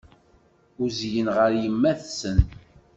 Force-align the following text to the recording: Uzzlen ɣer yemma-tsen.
Uzzlen 0.83 1.27
ɣer 1.35 1.51
yemma-tsen. 1.61 2.37